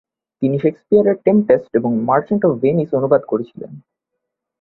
[0.41, 3.71] তিনি শেক্সপিয়ারের টেম্পেস্ট এবং মার্চেন্ট অফ ভেনিস অনুবাদ করেছিলেন।